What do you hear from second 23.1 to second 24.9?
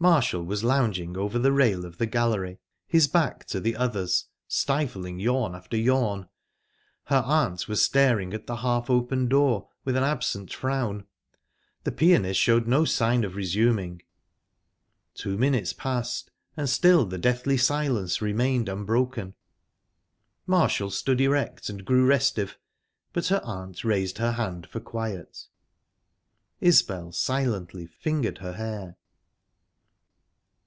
but her aunt raised her hand for